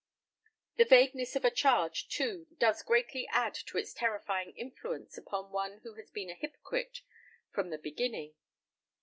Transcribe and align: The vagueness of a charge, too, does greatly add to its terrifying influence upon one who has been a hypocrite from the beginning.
The 0.77 0.83
vagueness 0.85 1.35
of 1.35 1.45
a 1.45 1.51
charge, 1.51 2.09
too, 2.09 2.47
does 2.57 2.81
greatly 2.81 3.27
add 3.27 3.53
to 3.53 3.77
its 3.77 3.93
terrifying 3.93 4.49
influence 4.57 5.15
upon 5.15 5.51
one 5.51 5.81
who 5.83 5.93
has 5.93 6.09
been 6.09 6.31
a 6.31 6.33
hypocrite 6.33 7.01
from 7.51 7.69
the 7.69 7.77
beginning. 7.77 8.33